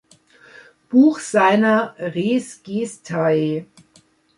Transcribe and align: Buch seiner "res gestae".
Buch 0.89 1.19
seiner 1.19 1.93
"res 1.99 2.63
gestae". 2.63 3.67